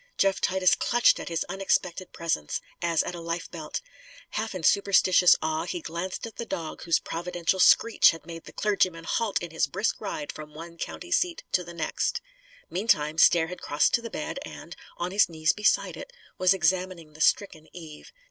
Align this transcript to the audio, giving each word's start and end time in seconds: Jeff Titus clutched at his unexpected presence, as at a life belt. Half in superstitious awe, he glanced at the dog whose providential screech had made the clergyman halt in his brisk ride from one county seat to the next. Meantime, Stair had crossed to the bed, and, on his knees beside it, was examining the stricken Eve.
Jeff 0.17 0.41
Titus 0.41 0.73
clutched 0.73 1.19
at 1.19 1.29
his 1.29 1.45
unexpected 1.47 2.11
presence, 2.11 2.59
as 2.81 3.03
at 3.03 3.13
a 3.13 3.21
life 3.21 3.51
belt. 3.51 3.81
Half 4.31 4.55
in 4.55 4.63
superstitious 4.63 5.35
awe, 5.43 5.65
he 5.65 5.79
glanced 5.79 6.25
at 6.25 6.37
the 6.37 6.43
dog 6.47 6.81
whose 6.81 6.97
providential 6.97 7.59
screech 7.59 8.09
had 8.09 8.25
made 8.25 8.45
the 8.45 8.51
clergyman 8.51 9.03
halt 9.03 9.39
in 9.43 9.51
his 9.51 9.67
brisk 9.67 10.01
ride 10.01 10.31
from 10.31 10.55
one 10.55 10.79
county 10.79 11.11
seat 11.11 11.43
to 11.51 11.63
the 11.63 11.75
next. 11.75 12.19
Meantime, 12.67 13.19
Stair 13.19 13.45
had 13.45 13.61
crossed 13.61 13.93
to 13.93 14.01
the 14.01 14.09
bed, 14.09 14.39
and, 14.43 14.75
on 14.97 15.11
his 15.11 15.29
knees 15.29 15.53
beside 15.53 15.95
it, 15.95 16.11
was 16.39 16.51
examining 16.51 17.13
the 17.13 17.21
stricken 17.21 17.67
Eve. 17.71 18.11